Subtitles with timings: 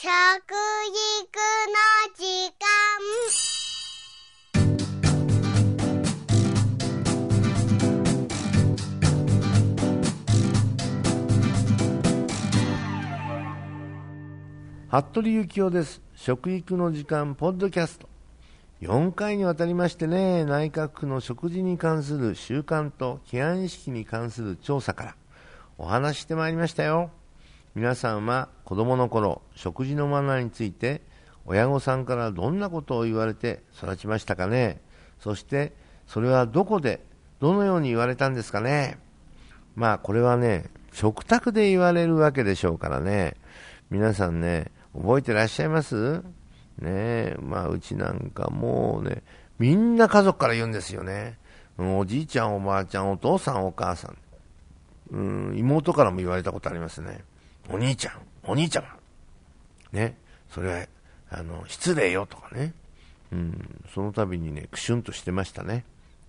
[0.00, 0.14] 食育の
[2.14, 2.22] 時
[2.54, 2.68] 間。
[14.88, 16.00] 服部幸男です。
[16.14, 18.08] 食育の時間ポッドキャスト。
[18.80, 25.16] 4回にわたりましてね内閣府の食事に関する習慣と規範意識に関する調査から
[25.76, 27.10] お話してまいりましたよ。
[27.74, 31.02] 皆さんは子供の頃食事のマナーについて
[31.46, 34.80] 親御さんからどんなことを言われて育ちましたかね？
[35.20, 35.72] そして
[36.06, 37.00] それはどこで
[37.40, 38.98] どのように言われたんですかね？
[39.76, 43.34] まあこれはね食卓で言われるわけでしょうからね
[43.90, 46.22] 皆さんね覚えてらっしゃいます？
[46.78, 49.24] ねまあ、うちなんかもうね、
[49.58, 51.36] みんな家族から言うんですよね。
[51.76, 54.16] おじいちゃん、おばあちゃん、お父さん、お母さん。
[55.10, 57.24] うん、妹からも言われたことありますね。
[57.70, 58.14] お兄ちゃん、
[58.44, 58.88] お兄ちゃま。
[59.92, 60.16] ね、
[60.50, 60.86] それは、
[61.30, 62.72] あの、失礼よとかね。
[63.30, 65.84] うん、その度にね、くしゅんとしてましたね。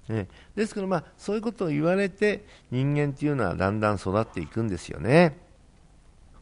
[0.10, 5.38] ね、ですから、まあ、そういうことを言われて、人間っていうのはだんだん育っていくんですよね。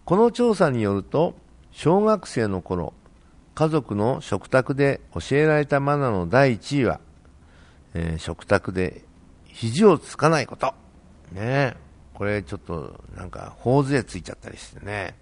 [0.06, 1.36] この調査によると、
[1.72, 2.94] 小学生の頃、
[3.54, 7.00] 家族の食卓で教えられたマナーの第1位は、
[7.94, 9.04] えー、食卓で
[9.46, 10.74] 肘をつかないこと。
[11.34, 11.76] ね
[12.18, 15.14] これちょっとなんか、頬杖ついちゃったりしてね、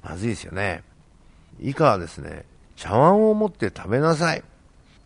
[0.00, 0.84] まずいですよね。
[1.58, 2.44] 以下はですね、
[2.76, 4.44] 茶碗を持って食べなさい。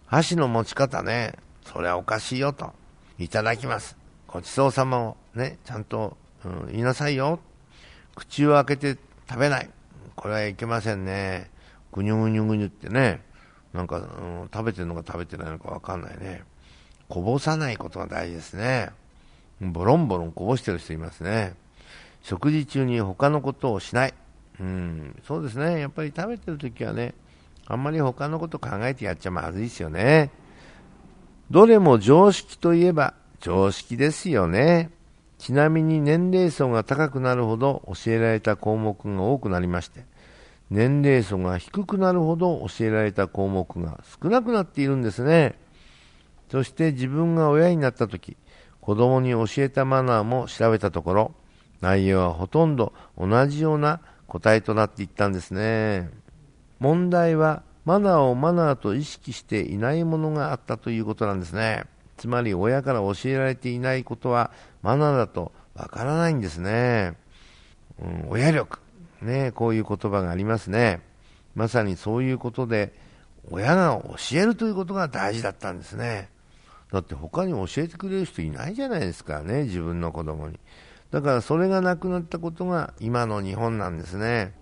[0.05, 2.75] 箸の持ち方ね、それはおかしいよと。
[3.19, 3.97] いただきます。
[4.29, 7.41] ごちそうさまをね、ちゃんと、うん、言いなさいよ。
[8.17, 9.71] 口を開けて食べない。
[10.17, 11.51] これはいけませんね。
[11.91, 13.23] ぐにゅぐにゅぐにゅってね、
[13.73, 16.43] なんか、うん、食べてるのか食べてないのかわかんないね。
[17.09, 18.91] こぼさないことが大事ですね。
[19.61, 21.55] ボロンボロンこぼしてる人いますね。
[22.23, 24.15] 食事中に他のことをしない。
[24.59, 25.81] うん、そうですね。
[25.81, 27.15] やっぱり食べてるときはね、
[27.67, 30.31] あんまり他のこと考えてやっちゃまずいですよね。
[31.51, 34.91] どれも常識といえば常識ですよね。
[35.39, 40.05] ちなみに年齢層が高くなるほど教えられた項目が多くなりまして、
[40.69, 45.59] 年齢層が低くなるほど教えられた項目が少なくなっているんですね。
[46.51, 48.37] そして自分が親になった時、
[48.81, 51.35] 子供に教えたマナーも調べたところ、
[51.81, 56.11] 内容はほとんど同じような答えとなっていったんですね。
[56.79, 61.85] 問題はマナーをマナーと意識していないものがあったということなんですね。
[62.17, 64.51] つまり親から教えられていないことは
[64.83, 67.15] マナーだとわからないんですね。
[68.01, 68.79] うん、親力。
[69.23, 71.01] ね、こういう言葉がありますね。
[71.55, 72.93] まさにそういうことで、
[73.51, 76.29] 親が教えるということが大事だったんですね。
[76.93, 80.59] だって他に教えてくれる人いないじゃないですかね、自分の子供に。
[81.11, 84.55] だからそれがなくなったことが今の日本なんですね。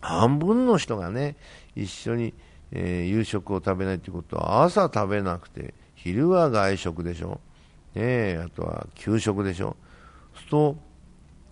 [0.00, 1.36] 半分の人がね、
[1.74, 2.34] 一緒に、
[2.72, 7.40] えー、夕食を食べないということは朝食べなくて昼は外食でしょ、
[7.94, 9.76] ね、あとは給食でしょ、
[10.34, 10.76] そうすると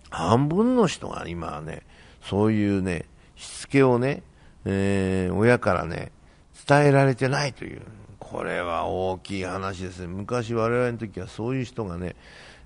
[0.09, 1.83] 半分の人が今はね、
[2.21, 4.23] そういうね、しつけをね、
[4.65, 6.11] えー、親からね、
[6.67, 7.81] 伝えられてないという、
[8.29, 12.15] これは大きい話ですね、昔、我々の時はそういう人がね、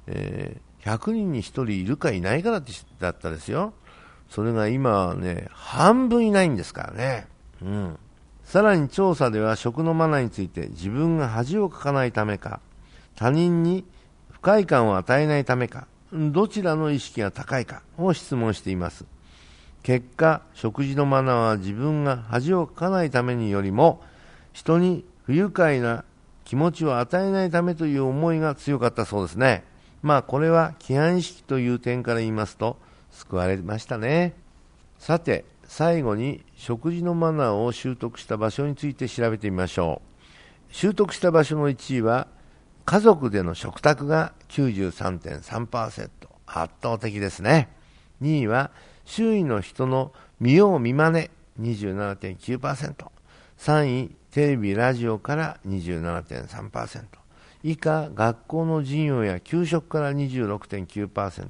[0.07, 3.73] えー、100人に1人いるかいないかだってだったですよ、
[4.29, 7.27] それが今はね、半分いないんですからね。
[7.61, 7.99] うん
[8.43, 12.59] さらに調査では食のマナーについて自分が恥をかかないためか、
[13.15, 13.85] 他人に
[14.29, 19.05] 不快感を与えないためか、どちらの意識が高いかを質問しています。
[19.83, 24.01] 結果、食事のマナーは自分が恥をかかないためによりも、
[24.51, 26.03] 人に不愉快な
[26.45, 29.63] 気持ちを与えないためという思いが強かったそうですね。
[30.01, 32.77] まあこれは規範意識という点から言いますと
[33.11, 34.33] 救われましたね。
[34.97, 40.01] さて、最後に食事のマナーを習得した場所について調べてみましょ
[40.69, 42.27] う習得した場所の1位は
[42.83, 46.09] 家族での食卓が93.3%
[46.45, 47.69] 圧倒的ですね
[48.21, 48.71] 2位は
[49.05, 50.11] 周囲の人の
[50.41, 53.05] 見よう見まね27.9%、
[53.57, 57.03] 3位テレビラジオから27.3%
[57.63, 61.49] 以下学校の授業や給食から26.9%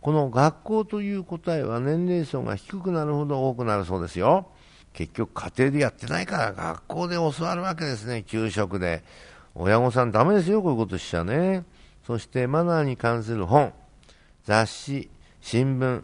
[0.00, 4.48] この学校という答えは年齢層が低くなるほど多くなるそうですよ。
[4.92, 9.04] 結局家庭でやってないから学校で教わるわけですね、給食で。
[9.54, 11.64] 親御さんダメですよ、こういうことしちゃね。
[12.06, 13.72] そしてマナーに関する本、
[14.44, 16.02] 雑誌、新聞、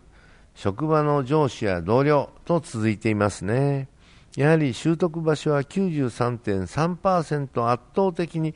[0.55, 3.89] 職場の上司や同僚と続いていますね。
[4.37, 8.55] やはり習得場所は93.3%圧倒的に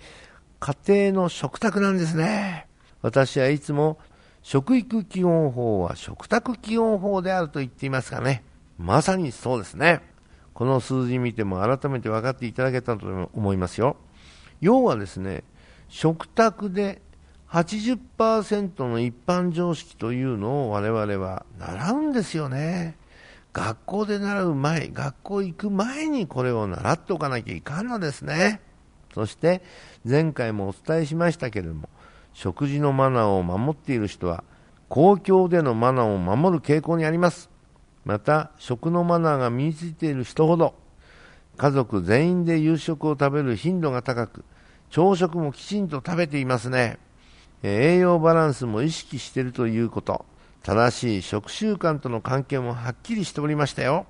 [0.60, 0.76] 家
[1.10, 2.66] 庭の食卓なんですね。
[3.00, 3.98] 私はいつも
[4.42, 8.44] 食育基本法は食卓基本法であると言っていますがね、
[8.78, 10.02] まさにそうですね。
[10.52, 13.96] この数字見ても改めて分かっていただけたと思いますよ。
[14.60, 15.44] 要はですね、
[15.88, 17.00] 食卓で
[17.48, 22.99] 80%の一般常識というのを我々は習うんですよね。
[23.52, 28.60] 学校で習う前、学校行く前にこれを習っておかなきゃいかんのですね。
[29.14, 29.62] そして
[30.04, 31.88] 前回もお伝えしましたけれども、
[32.32, 34.44] 食事のマナーを守っている人は
[34.88, 37.48] 公共でのマナーを守る傾向にあります。
[38.04, 40.74] また、食のマナーが身についている人ほど、
[41.56, 44.44] 家族全員で夕食を食べる頻度が高く、
[44.90, 46.98] 朝食もきちんと食べていますね。
[47.62, 50.24] 栄養バランスも意識しているということ、
[50.62, 54.06] 正しい食習慣との関係もはっきりしておりましたよ。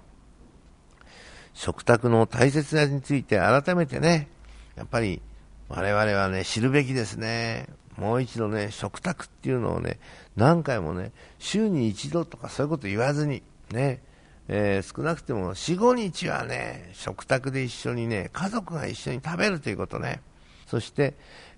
[1.54, 4.28] 食卓の大切さについて改めてね、
[4.76, 5.20] やっぱり
[5.68, 7.66] 我々はね、知るべきですね。
[7.96, 10.00] もう一度ね、食卓っていうのをね、
[10.36, 14.02] 何回もね、週に一度とかそういうこと言わずに、ね、
[14.48, 20.22] えー、少なくても4、5日はね、食卓で一緒にね、家族が一緒に食べるということね。
[20.66, 21.14] そして、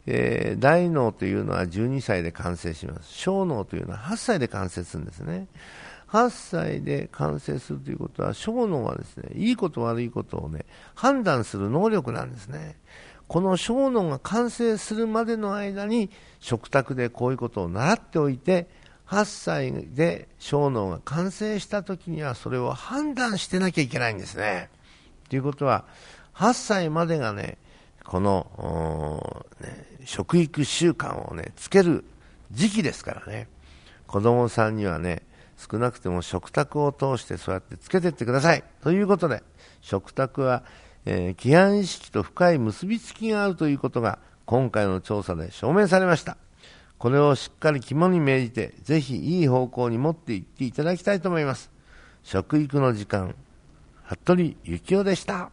[0.07, 3.13] えー、大脳というのは12歳で完成します。
[3.13, 5.47] 小脳というのは8歳で完成するんですね。
[6.13, 12.77] 8歳で完成するということは、小脳はですね、いいこと悪いことをね、判断する能力なんですね。
[13.29, 18.69] この小脳が完成するまでの間に、食卓でこういうことを習っておいて、
[19.07, 24.69] 8歳で小脳が完成した時にはそれを判断してなきゃいけないんですね。
[25.31, 25.87] ということは、
[26.35, 27.57] 8歳までがね、
[28.05, 32.05] この、ね、食育習慣をね、つける
[32.51, 33.49] 時期ですからね、
[34.07, 35.23] 子供さんにはね、
[35.57, 38.65] 少なくても食卓を通してそうやってつけてってください。
[38.83, 39.43] ということで、
[39.81, 40.65] 食卓は、
[41.05, 46.37] えー、規範意識と深い結びつきがあるということが今回の調査で証明されました。
[46.99, 51.71] これをしっかり肝に銘じて、ぜひいい方向に持っていっていただきたいと思います。
[52.23, 53.35] 食育の時間、
[54.05, 55.51] 服部幸男でした。